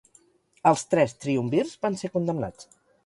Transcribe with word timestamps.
Els 0.69 0.83
tres 0.93 1.13
triumvirs 1.25 1.75
van 1.85 1.99
ser 2.01 2.11
condemnats. 2.17 2.73